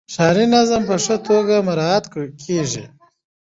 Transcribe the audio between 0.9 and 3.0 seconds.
ښه توګه مراعات کیږي.